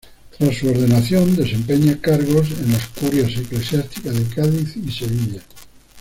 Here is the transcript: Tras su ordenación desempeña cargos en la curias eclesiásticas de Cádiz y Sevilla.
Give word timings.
Tras 0.35 0.57
su 0.57 0.67
ordenación 0.67 1.35
desempeña 1.35 1.95
cargos 2.01 2.49
en 2.59 2.71
la 2.71 2.79
curias 2.99 3.37
eclesiásticas 3.37 4.15
de 4.15 4.33
Cádiz 4.33 4.75
y 4.77 4.91
Sevilla. 4.91 5.43